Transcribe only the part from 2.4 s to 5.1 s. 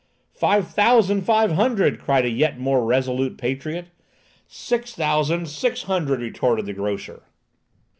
more resolute patriot. "Six